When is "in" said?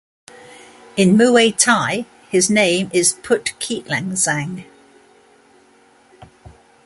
0.97-1.15